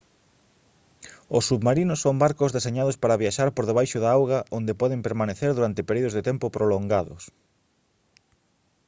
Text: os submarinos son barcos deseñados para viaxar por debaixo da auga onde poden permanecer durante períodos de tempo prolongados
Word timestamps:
os 1.37 1.47
submarinos 1.49 1.99
son 2.05 2.15
barcos 2.23 2.53
deseñados 2.57 2.99
para 3.01 3.19
viaxar 3.23 3.49
por 3.55 3.65
debaixo 3.69 3.97
da 4.01 4.09
auga 4.17 4.39
onde 4.57 4.79
poden 4.81 5.05
permanecer 5.07 5.51
durante 5.53 5.87
períodos 5.89 6.15
de 6.15 6.25
tempo 6.29 6.53
prolongados 6.57 7.23